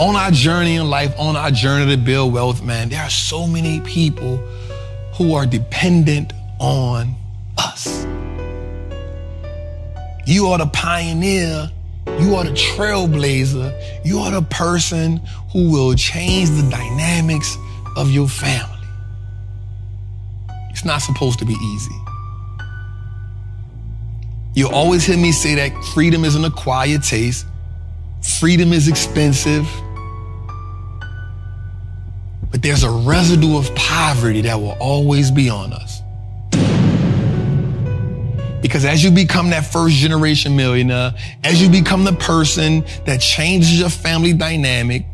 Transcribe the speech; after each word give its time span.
on 0.00 0.16
our 0.16 0.30
journey 0.30 0.76
in 0.76 0.88
life, 0.88 1.14
on 1.18 1.36
our 1.36 1.50
journey 1.50 1.94
to 1.94 2.02
build 2.02 2.32
wealth, 2.32 2.62
man, 2.62 2.88
there 2.88 3.02
are 3.02 3.10
so 3.10 3.46
many 3.46 3.80
people 3.80 4.38
who 5.12 5.34
are 5.34 5.44
dependent 5.44 6.32
on 6.58 7.14
us. 7.58 8.06
You 10.26 10.46
are 10.46 10.58
the 10.58 10.70
pioneer. 10.72 11.70
You 12.18 12.34
are 12.36 12.44
the 12.44 12.52
trailblazer. 12.52 13.78
You 14.02 14.20
are 14.20 14.30
the 14.30 14.42
person 14.42 15.18
who 15.52 15.70
will 15.70 15.94
change 15.94 16.48
the 16.48 16.66
dynamics 16.70 17.58
of 17.98 18.10
your 18.10 18.26
family. 18.26 18.88
It's 20.70 20.86
not 20.86 21.02
supposed 21.02 21.38
to 21.40 21.44
be 21.44 21.52
easy. 21.52 21.94
You 24.54 24.70
always 24.70 25.04
hear 25.04 25.18
me 25.18 25.30
say 25.30 25.56
that 25.56 25.84
freedom 25.92 26.24
isn't 26.24 26.44
a 26.44 26.50
quiet 26.50 27.02
taste. 27.02 27.44
Freedom 28.22 28.72
is 28.72 28.88
expensive. 28.88 29.68
But 32.50 32.62
there's 32.62 32.82
a 32.82 32.90
residue 32.90 33.56
of 33.56 33.74
poverty 33.74 34.40
that 34.42 34.56
will 34.56 34.76
always 34.80 35.30
be 35.30 35.48
on 35.48 35.72
us. 35.72 36.02
Because 38.60 38.84
as 38.84 39.02
you 39.02 39.10
become 39.10 39.50
that 39.50 39.64
first 39.64 39.96
generation 39.96 40.54
millionaire, 40.54 41.14
as 41.44 41.62
you 41.62 41.70
become 41.70 42.04
the 42.04 42.12
person 42.12 42.84
that 43.04 43.20
changes 43.20 43.80
your 43.80 43.88
family 43.88 44.32
dynamic, 44.32 45.06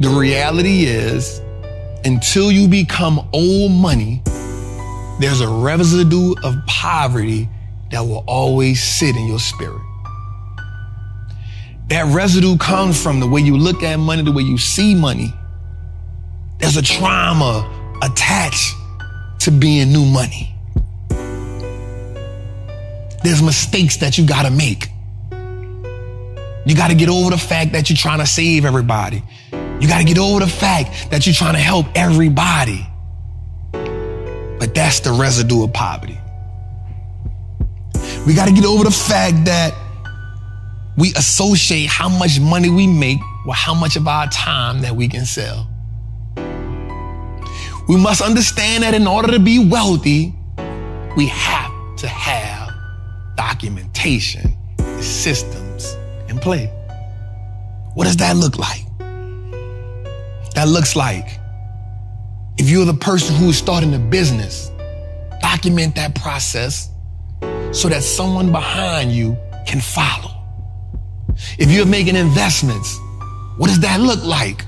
the 0.00 0.08
reality 0.08 0.84
is 0.84 1.40
until 2.04 2.50
you 2.50 2.66
become 2.66 3.28
old 3.32 3.70
money, 3.70 4.22
there's 5.20 5.40
a 5.40 5.48
residue 5.48 6.34
of 6.42 6.56
poverty 6.66 7.48
that 7.90 8.00
will 8.00 8.24
always 8.26 8.82
sit 8.82 9.16
in 9.16 9.26
your 9.26 9.38
spirit. 9.38 9.82
That 11.88 12.06
residue 12.14 12.56
comes 12.56 13.00
from 13.02 13.20
the 13.20 13.26
way 13.26 13.40
you 13.40 13.56
look 13.56 13.82
at 13.82 13.96
money, 13.96 14.22
the 14.22 14.32
way 14.32 14.42
you 14.42 14.58
see 14.58 14.94
money. 14.94 15.34
There's 16.60 16.76
a 16.76 16.82
trauma 16.82 17.98
attached 18.02 18.74
to 19.40 19.50
being 19.50 19.92
new 19.92 20.04
money. 20.04 20.54
There's 23.22 23.42
mistakes 23.42 23.96
that 23.98 24.18
you 24.18 24.26
gotta 24.26 24.50
make. 24.50 24.88
You 26.66 26.76
gotta 26.76 26.94
get 26.94 27.08
over 27.08 27.30
the 27.30 27.38
fact 27.38 27.72
that 27.72 27.88
you're 27.88 27.96
trying 27.96 28.18
to 28.18 28.26
save 28.26 28.64
everybody. 28.64 29.22
You 29.52 29.88
gotta 29.88 30.04
get 30.04 30.18
over 30.18 30.40
the 30.40 30.50
fact 30.50 31.10
that 31.10 31.26
you're 31.26 31.34
trying 31.34 31.54
to 31.54 31.60
help 31.60 31.86
everybody. 31.94 32.86
But 33.72 34.74
that's 34.74 35.00
the 35.00 35.12
residue 35.12 35.64
of 35.64 35.72
poverty. 35.72 36.20
We 38.26 38.34
gotta 38.34 38.52
get 38.52 38.66
over 38.66 38.84
the 38.84 38.90
fact 38.90 39.46
that 39.46 39.74
we 40.98 41.14
associate 41.14 41.88
how 41.88 42.10
much 42.10 42.38
money 42.38 42.68
we 42.68 42.86
make 42.86 43.18
with 43.46 43.56
how 43.56 43.72
much 43.72 43.96
of 43.96 44.06
our 44.06 44.26
time 44.28 44.82
that 44.82 44.94
we 44.94 45.08
can 45.08 45.24
sell. 45.24 45.66
We 47.90 47.96
must 47.96 48.22
understand 48.22 48.84
that 48.84 48.94
in 48.94 49.08
order 49.08 49.32
to 49.32 49.40
be 49.40 49.58
wealthy, 49.58 50.32
we 51.16 51.26
have 51.26 51.96
to 51.96 52.06
have 52.06 52.72
documentation, 53.36 54.56
systems 55.00 55.96
in 56.28 56.38
play. 56.38 56.66
What 57.94 58.04
does 58.04 58.16
that 58.18 58.36
look 58.36 58.60
like? 58.60 58.86
That 60.54 60.68
looks 60.68 60.94
like 60.94 61.40
if 62.58 62.70
you're 62.70 62.84
the 62.84 62.94
person 62.94 63.34
who 63.34 63.48
is 63.48 63.58
starting 63.58 63.92
a 63.92 63.98
business, 63.98 64.70
document 65.40 65.96
that 65.96 66.14
process 66.14 66.90
so 67.72 67.88
that 67.88 68.04
someone 68.04 68.52
behind 68.52 69.10
you 69.10 69.36
can 69.66 69.80
follow. 69.80 70.30
If 71.58 71.72
you're 71.72 71.86
making 71.86 72.14
investments, 72.14 72.96
what 73.56 73.66
does 73.66 73.80
that 73.80 73.98
look 73.98 74.24
like? 74.24 74.64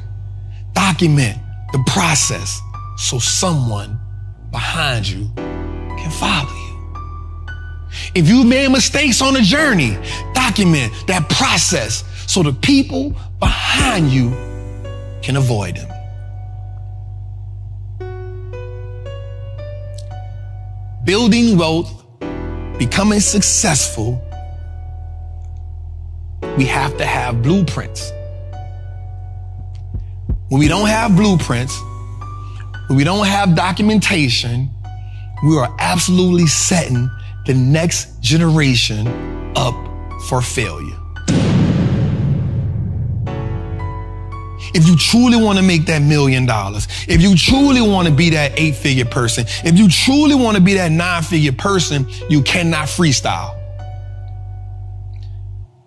Document 0.74 1.38
the 1.72 1.84
process 1.86 2.60
so 3.02 3.18
someone 3.18 3.98
behind 4.52 5.08
you 5.08 5.28
can 5.34 6.10
follow 6.10 6.48
you. 6.48 6.94
If 8.14 8.28
you 8.28 8.44
made 8.44 8.70
mistakes 8.70 9.20
on 9.20 9.34
the 9.34 9.40
journey, 9.40 9.98
document 10.34 10.92
that 11.08 11.28
process 11.28 12.04
so 12.30 12.44
the 12.44 12.52
people 12.52 13.12
behind 13.40 14.10
you 14.10 14.30
can 15.20 15.36
avoid 15.36 15.78
them. 15.78 15.88
Building 21.04 21.58
wealth, 21.58 22.04
becoming 22.78 23.18
successful, 23.18 24.22
we 26.56 26.66
have 26.66 26.96
to 26.98 27.04
have 27.04 27.42
blueprints. 27.42 28.12
When 30.48 30.60
we 30.60 30.68
don't 30.68 30.86
have 30.86 31.16
blueprints, 31.16 31.80
we 32.94 33.04
don't 33.04 33.26
have 33.26 33.54
documentation, 33.54 34.70
we 35.44 35.56
are 35.56 35.74
absolutely 35.78 36.46
setting 36.46 37.08
the 37.46 37.54
next 37.54 38.20
generation 38.20 39.06
up 39.56 39.74
for 40.28 40.40
failure. 40.40 40.96
If 44.74 44.86
you 44.86 44.96
truly 44.96 45.36
want 45.36 45.58
to 45.58 45.64
make 45.64 45.84
that 45.86 46.00
million 46.00 46.46
dollars, 46.46 46.88
if 47.06 47.20
you 47.20 47.36
truly 47.36 47.82
want 47.82 48.08
to 48.08 48.14
be 48.14 48.30
that 48.30 48.58
eight 48.58 48.74
figure 48.74 49.04
person, 49.04 49.44
if 49.64 49.78
you 49.78 49.88
truly 49.88 50.34
want 50.34 50.56
to 50.56 50.62
be 50.62 50.74
that 50.74 50.90
nine 50.90 51.22
figure 51.22 51.52
person, 51.52 52.06
you 52.30 52.42
cannot 52.42 52.88
freestyle. 52.88 53.58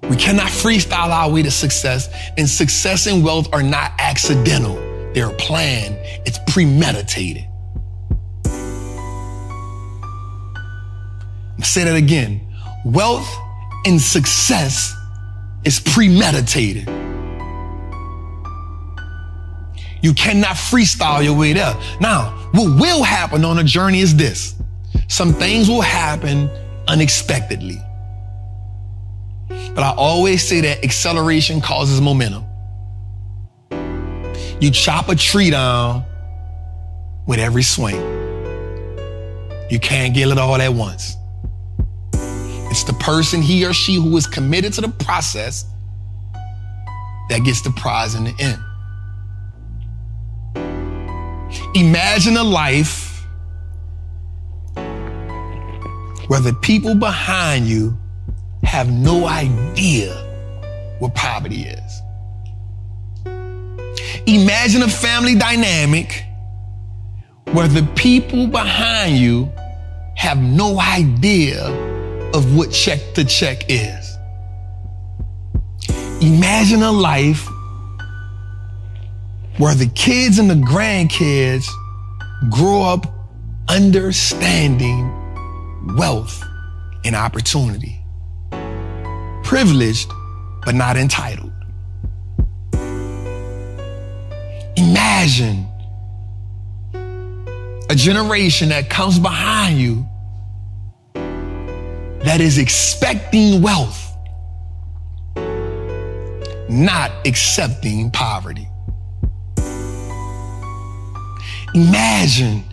We 0.04 0.16
cannot 0.18 0.50
freestyle 0.50 1.10
our 1.10 1.32
way 1.32 1.42
to 1.42 1.50
success, 1.50 2.10
and 2.38 2.48
success 2.48 3.08
and 3.08 3.24
wealth 3.24 3.52
are 3.54 3.64
not 3.64 3.92
accidental. 3.98 4.85
They're 5.16 5.32
planned, 5.32 5.98
it's 6.26 6.40
premeditated. 6.46 7.48
I 11.58 11.64
say 11.64 11.86
that 11.86 11.96
again. 11.96 12.42
Wealth 12.84 13.26
and 13.86 14.00
success 14.00 14.94
is 15.64 15.80
premeditated. 15.80 16.90
You 20.02 20.14
cannot 20.14 20.58
freestyle 20.58 21.24
your 21.24 21.38
way 21.38 21.54
there. 21.54 21.76
Now, 22.02 22.32
what 22.52 22.78
will 22.80 23.02
happen 23.02 23.46
on 23.46 23.58
a 23.58 23.64
journey 23.64 24.02
is 24.02 24.18
this. 24.18 24.54
Some 25.08 25.32
things 25.32 25.70
will 25.70 25.82
happen 25.82 26.50
unexpectedly. 26.90 27.82
But 29.48 29.80
I 29.80 29.94
always 29.96 30.44
say 30.44 30.60
that 30.60 30.84
acceleration 30.84 31.62
causes 31.62 32.02
momentum. 32.02 32.46
You 34.62 34.72
chop 34.72 35.10
a 35.10 35.16
tree 35.16 35.50
down 35.50 36.06
with 37.28 37.40
every 37.40 37.64
swing. 37.64 38.02
You 39.70 39.80
can't 39.80 40.14
get 40.14 40.30
it 40.30 40.38
all 40.38 40.56
at 40.56 40.74
once. 40.74 41.18
It's 42.14 42.84
the 42.84 42.94
person, 42.94 43.42
he 43.42 43.66
or 43.66 43.74
she, 43.74 43.96
who 43.96 44.16
is 44.18 44.28
committed 44.28 44.74
to 44.74 44.82
the 44.82 44.90
process 44.90 45.66
that 47.30 47.40
gets 47.44 47.62
the 47.62 47.72
prize 47.72 48.16
in 48.16 48.26
the 48.26 48.34
end. 48.40 48.62
Imagine 51.76 52.38
a 52.38 52.44
life 52.44 53.26
where 56.28 56.40
the 56.40 56.58
people 56.62 56.96
behind 56.96 57.68
you 57.68 57.98
have 58.64 58.92
no 58.92 59.28
idea 59.28 60.14
what 61.00 61.14
poverty 61.14 61.64
is. 61.64 62.02
Imagine 64.28 64.82
a 64.82 64.90
family 64.90 65.36
dynamic 65.36 66.24
where 67.52 67.68
the 67.68 67.84
people 67.96 68.48
behind 68.48 69.18
you 69.18 69.52
have 70.16 70.40
no 70.40 70.80
idea 70.80 71.64
of 72.34 72.58
what 72.58 72.72
check 72.72 73.00
to 73.14 73.24
check 73.24 73.66
is. 73.70 74.18
Imagine 76.22 76.82
a 76.82 76.92
life 76.92 77.48
where 79.58 79.76
the 79.76 79.92
kids 79.94 80.40
and 80.40 80.50
the 80.50 80.56
grandkids 80.56 81.68
grow 82.50 82.82
up 82.82 83.06
understanding 83.70 85.08
wealth 85.96 86.44
and 87.04 87.16
opportunity, 87.16 88.02
privileged 89.44 90.10
but 90.66 90.74
not 90.74 90.98
entitled. 90.98 91.52
Imagine 94.78 95.68
a 97.90 97.96
generation 97.96 98.70
that 98.70 98.90
comes 98.90 99.20
behind 99.20 99.80
you 99.80 100.06
that 101.14 102.42
is 102.42 102.58
expecting 102.58 103.62
wealth, 103.62 104.16
not 106.70 107.12
accepting 107.26 108.10
poverty. 108.12 108.68
Imagine 111.74 112.64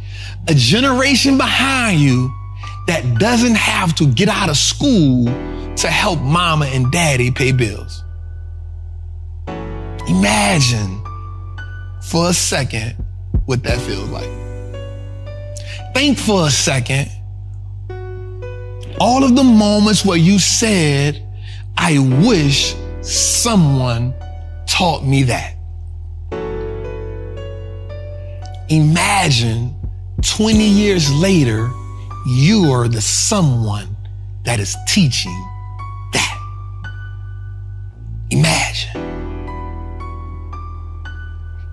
a 0.49 0.55
generation 0.55 1.37
behind 1.37 2.01
you 2.01 2.33
that 2.87 3.19
doesn't 3.19 3.57
have 3.57 3.95
to 3.97 4.07
get 4.07 4.29
out 4.29 4.49
of 4.49 4.57
school 4.57 5.27
to 5.77 5.89
help 5.89 6.21
mama 6.21 6.67
and 6.67 6.91
daddy 6.91 7.31
pay 7.31 7.53
bills. 7.53 8.03
Imagine 10.09 11.02
for 12.13 12.29
a 12.29 12.35
second 12.35 12.95
what 13.47 13.63
that 13.63 13.81
feels 13.81 14.11
like. 14.11 14.29
Think 15.95 16.19
for 16.19 16.47
a 16.47 16.51
second 16.51 17.11
all 19.01 19.25
of 19.25 19.35
the 19.35 19.43
moments 19.43 20.05
where 20.05 20.19
you 20.19 20.39
said, 20.39 21.27
I 21.79 21.99
wish 22.29 22.75
someone 23.01 24.13
taught 24.67 25.07
me 25.07 25.23
that. 25.23 25.55
Imagine 28.69 29.75
20 30.21 30.59
years 30.59 31.11
later, 31.15 31.71
you 32.27 32.71
are 32.71 32.89
the 32.89 33.01
someone 33.01 33.97
that 34.45 34.61
is 34.61 34.77
teaching 34.87 35.52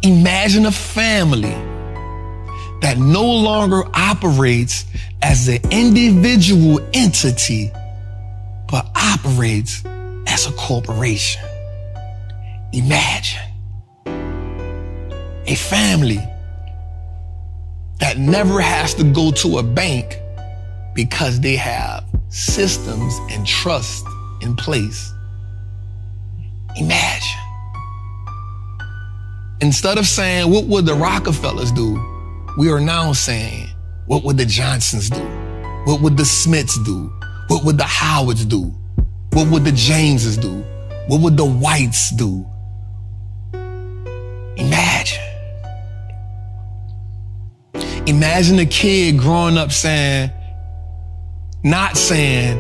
Imagine 0.02 0.66
a 0.66 0.72
family 0.72 1.56
that 2.82 2.98
no 2.98 3.26
longer 3.26 3.84
operates 3.94 4.86
as 5.22 5.50
an 5.50 5.60
individual 5.72 6.80
entity, 6.94 7.70
but 8.72 8.90
operates 8.96 9.84
as 10.28 10.48
a 10.48 10.54
corporation. 10.54 11.44
Imagine 12.72 13.42
a 15.46 15.56
family 15.56 16.24
that 18.00 18.18
never 18.18 18.62
has 18.62 18.94
to 18.94 19.04
go 19.04 19.32
to 19.32 19.58
a 19.58 19.64
bank 19.64 20.18
because 20.96 21.42
they 21.42 21.58
have 21.58 22.06
systems 22.30 23.18
and 23.32 23.46
trust 23.46 24.06
in 24.42 24.56
place. 24.56 25.12
Imagine. 26.78 27.39
Instead 29.62 29.98
of 29.98 30.08
saying, 30.08 30.50
what 30.50 30.66
would 30.66 30.86
the 30.86 30.94
Rockefellers 30.94 31.72
do? 31.74 32.00
We 32.58 32.72
are 32.72 32.80
now 32.80 33.12
saying, 33.12 33.68
what 34.06 34.24
would 34.24 34.38
the 34.38 34.46
Johnsons 34.46 35.10
do? 35.10 35.22
What 35.84 36.02
would 36.02 36.16
the 36.16 36.24
Smiths 36.24 36.78
do? 36.80 37.12
What 37.48 37.66
would 37.66 37.78
the 37.78 37.84
Howards 37.84 38.46
do? 38.46 38.74
What 39.34 39.50
would 39.52 39.66
the 39.66 39.72
Jameses 39.72 40.38
do? 40.38 40.64
What 41.08 41.22
would 41.22 41.36
the 41.36 41.46
Whites 41.46 42.12
do? 42.12 42.46
Imagine. 44.56 45.24
Imagine 48.08 48.60
a 48.60 48.66
kid 48.66 49.20
growing 49.20 49.58
up 49.58 49.72
saying, 49.72 50.32
not 51.64 51.98
saying, 51.98 52.58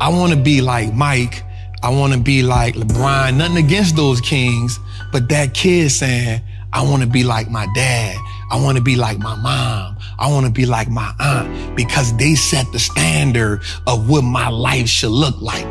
I 0.00 0.08
want 0.08 0.32
to 0.32 0.38
be 0.38 0.60
like 0.60 0.94
Mike, 0.94 1.42
I 1.84 1.88
want 1.90 2.12
to 2.12 2.18
be 2.20 2.42
like 2.42 2.76
LeBron, 2.76 3.36
nothing 3.36 3.56
against 3.56 3.96
those 3.96 4.20
kings, 4.20 4.78
but 5.10 5.28
that 5.30 5.52
kid 5.52 5.90
saying, 5.90 6.40
I 6.72 6.82
want 6.84 7.02
to 7.02 7.08
be 7.08 7.24
like 7.24 7.50
my 7.50 7.66
dad, 7.74 8.16
I 8.52 8.60
want 8.62 8.76
to 8.76 8.82
be 8.82 8.94
like 8.94 9.18
my 9.18 9.34
mom, 9.34 9.96
I 10.16 10.30
want 10.30 10.46
to 10.46 10.52
be 10.52 10.64
like 10.64 10.88
my 10.88 11.12
aunt, 11.18 11.74
because 11.74 12.16
they 12.16 12.36
set 12.36 12.70
the 12.70 12.78
standard 12.78 13.62
of 13.88 14.08
what 14.08 14.22
my 14.22 14.48
life 14.48 14.88
should 14.88 15.10
look 15.10 15.40
like. 15.42 15.66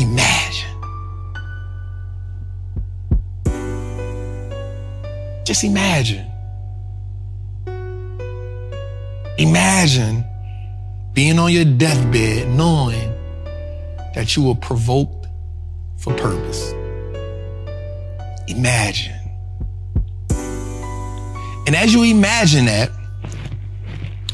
Imagine. 0.00 0.70
Just 5.44 5.62
imagine. 5.62 6.26
Imagine 9.38 10.24
being 11.12 11.38
on 11.38 11.52
your 11.52 11.64
deathbed 11.64 12.48
knowing 12.48 13.12
that 14.16 14.34
you 14.34 14.42
were 14.42 14.56
provoked 14.56 15.23
for 16.04 16.14
purpose. 16.16 16.72
Imagine. 18.46 19.14
And 21.66 21.74
as 21.74 21.94
you 21.94 22.02
imagine 22.02 22.66
that, 22.66 22.90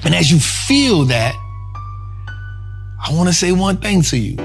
and 0.05 0.15
as 0.17 0.33
you 0.33 0.41
feel 0.41 1.05
that, 1.05 1.33
I 3.07 3.15
want 3.15 3.29
to 3.29 3.33
say 3.33 3.53
one 3.53 3.77
thing 3.77 4.03
to 4.03 4.19
you. 4.19 4.37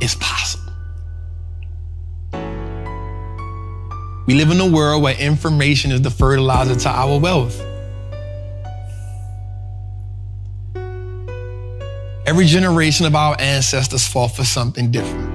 It's 0.00 0.14
possible. 0.14 0.72
We 4.26 4.32
live 4.32 4.50
in 4.50 4.58
a 4.60 4.70
world 4.70 5.02
where 5.02 5.14
information 5.14 5.92
is 5.92 6.00
the 6.00 6.10
fertilizer 6.10 6.74
to 6.74 6.88
our 6.88 7.20
wealth. 7.20 7.60
Every 12.26 12.46
generation 12.46 13.04
of 13.04 13.14
our 13.14 13.36
ancestors 13.38 14.06
fought 14.06 14.28
for 14.28 14.44
something 14.44 14.90
different 14.90 15.33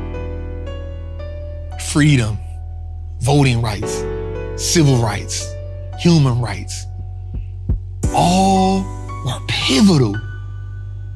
freedom, 1.89 2.37
voting 3.19 3.63
rights, 3.63 4.03
civil 4.57 4.97
rights, 4.97 5.51
human 5.97 6.39
rights. 6.39 6.85
All 8.13 8.81
were 9.25 9.39
pivotal 9.47 10.15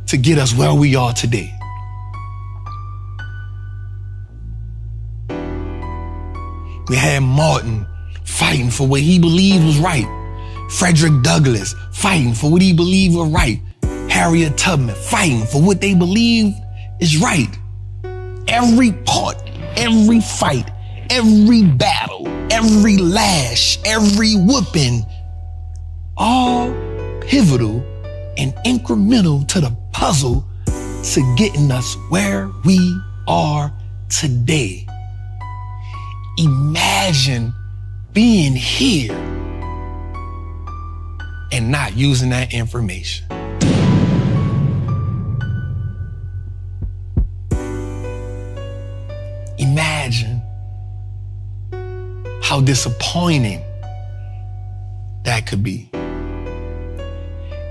to 0.08 0.18
get 0.18 0.40
us 0.40 0.56
where 0.56 0.74
we 0.74 0.96
are 0.96 1.14
today. 1.14 1.54
We 6.90 6.96
had 6.96 7.22
Martin 7.22 7.86
fighting 8.24 8.72
for 8.72 8.88
what 8.88 9.02
he 9.02 9.20
believed 9.20 9.64
was 9.64 9.78
right. 9.78 10.08
Frederick 10.72 11.22
Douglass 11.22 11.76
fighting 11.92 12.34
for 12.34 12.52
what 12.52 12.64
he 12.64 12.74
believed 12.74 13.16
was 13.16 13.30
right. 13.30 13.62
Harriet 14.10 14.58
Tubman 14.58 14.96
fighting 14.96 15.46
for 15.46 15.62
what 15.62 15.82
they 15.82 15.94
believed 15.94 16.56
is 17.00 17.18
right. 17.18 17.60
Every 18.48 18.92
part, 18.92 19.43
every 19.78 20.22
fight, 20.22 20.70
every 21.10 21.64
battle, 21.64 22.28
every 22.52 22.98
lash, 22.98 23.80
every 23.86 24.36
whooping, 24.36 25.06
all 26.18 26.72
pivotal 27.22 27.84
and 28.38 28.54
incremental 28.66 29.48
to 29.48 29.62
the 29.62 29.76
puzzle 29.92 30.46
to 30.66 31.36
getting 31.38 31.72
us 31.72 31.96
where 32.10 32.50
we 32.66 33.00
are 33.28 33.74
today. 34.10 34.86
Imagine 36.38 37.54
being 38.14 38.54
here 38.54 39.14
and 41.52 41.72
not 41.72 41.96
using 41.96 42.30
that 42.30 42.54
information. 42.54 43.28
How 52.54 52.62
disappointing 52.62 53.64
that 55.24 55.48
could 55.48 55.64
be. 55.64 55.90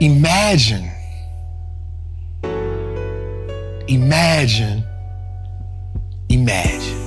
Imagine, 0.01 0.91
imagine, 3.87 4.83
imagine. 6.29 6.99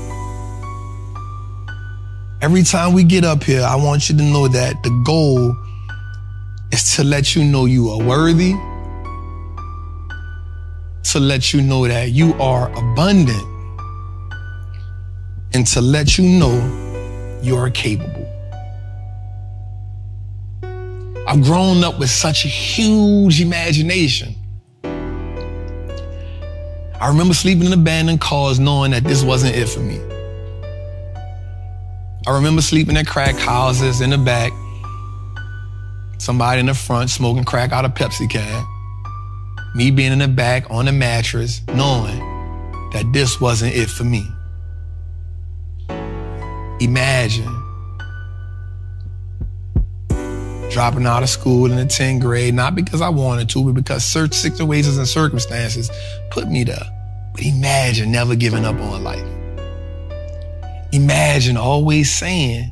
Every 2.41 2.63
time 2.63 2.93
we 2.93 3.03
get 3.03 3.25
up 3.25 3.43
here, 3.43 3.63
I 3.63 3.75
want 3.75 4.07
you 4.07 4.15
to 4.15 4.23
know 4.23 4.47
that 4.47 4.81
the 4.81 5.03
goal 5.05 5.53
is 6.71 6.95
to 6.95 7.03
let 7.03 7.35
you 7.35 7.43
know 7.43 7.65
you 7.65 7.89
are 7.89 8.01
worthy, 8.01 8.53
to 11.11 11.19
let 11.19 11.53
you 11.53 11.61
know 11.61 11.85
that 11.89 12.11
you 12.11 12.35
are 12.35 12.69
abundant 12.71 13.45
and 15.53 15.67
to 15.67 15.81
let 15.81 16.17
you 16.17 16.23
know 16.23 16.84
you're 17.41 17.69
capable. 17.69 18.31
I've 21.27 21.41
grown 21.41 21.83
up 21.83 21.99
with 21.99 22.09
such 22.09 22.45
a 22.45 22.47
huge 22.47 23.41
imagination. 23.41 24.35
I 27.01 27.07
remember 27.07 27.33
sleeping 27.33 27.65
in 27.65 27.73
abandoned 27.73 28.21
cars 28.21 28.59
knowing 28.59 28.91
that 28.91 29.03
this 29.03 29.23
wasn't 29.23 29.55
it 29.55 29.67
for 29.67 29.79
me. 29.79 29.99
I 32.27 32.33
remember 32.33 32.61
sleeping 32.61 32.95
at 32.97 33.05
crack 33.05 33.35
houses 33.35 34.01
in 34.01 34.11
the 34.11 34.17
back, 34.17 34.51
somebody 36.19 36.59
in 36.59 36.67
the 36.67 36.73
front 36.73 37.09
smoking 37.09 37.43
crack 37.43 37.71
out 37.71 37.85
of 37.85 37.93
Pepsi 37.93 38.29
can, 38.29 38.65
me 39.75 39.91
being 39.91 40.11
in 40.11 40.19
the 40.19 40.27
back 40.27 40.65
on 40.69 40.85
the 40.85 40.91
mattress 40.91 41.61
knowing 41.73 42.17
that 42.93 43.05
this 43.13 43.41
wasn't 43.41 43.75
it 43.75 43.89
for 43.89 44.05
me. 44.05 44.25
Imagine 46.79 47.61
dropping 50.71 51.05
out 51.05 51.23
of 51.23 51.29
school 51.29 51.71
in 51.71 51.77
the 51.77 51.85
10th 51.85 52.19
grade, 52.19 52.53
not 52.53 52.75
because 52.75 53.01
I 53.01 53.07
wanted 53.07 53.47
to, 53.49 53.63
but 53.63 53.75
because 53.75 54.03
certain 54.03 54.33
situations 54.33 54.97
and 54.97 55.07
circumstances 55.07 55.89
put 56.31 56.49
me 56.49 56.65
there. 56.65 56.83
But 57.33 57.43
imagine 57.43 58.11
never 58.11 58.35
giving 58.35 58.65
up 58.65 58.75
on 58.75 59.03
life. 59.03 59.25
Imagine 60.91 61.55
always 61.55 62.13
saying, 62.13 62.71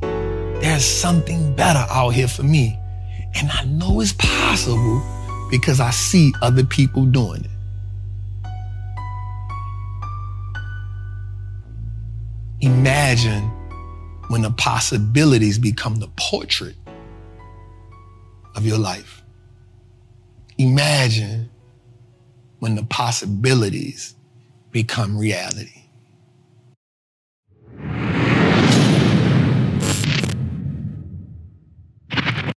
there's 0.60 0.84
something 0.84 1.54
better 1.54 1.86
out 1.90 2.10
here 2.10 2.28
for 2.28 2.42
me. 2.42 2.78
And 3.36 3.50
I 3.50 3.64
know 3.64 4.00
it's 4.00 4.12
possible 4.12 5.02
because 5.50 5.80
I 5.80 5.90
see 5.90 6.32
other 6.42 6.64
people 6.64 7.06
doing 7.06 7.44
it. 7.44 7.50
Imagine 12.60 13.50
when 14.28 14.42
the 14.42 14.50
possibilities 14.50 15.58
become 15.58 15.96
the 15.96 16.08
portrait 16.16 16.76
of 18.54 18.66
your 18.66 18.78
life. 18.78 19.22
Imagine 20.58 21.50
when 22.58 22.74
the 22.74 22.84
possibilities 22.84 24.14
become 24.70 25.18
reality. 25.18 25.83